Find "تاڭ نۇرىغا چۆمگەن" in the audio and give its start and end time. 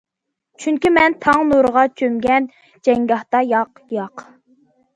1.25-2.49